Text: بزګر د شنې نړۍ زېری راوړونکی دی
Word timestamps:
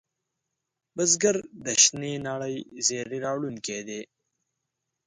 بزګر 0.95 1.37
د 1.65 1.67
شنې 1.83 2.13
نړۍ 2.27 2.55
زېری 2.85 3.19
راوړونکی 3.25 3.79
دی 3.87 4.01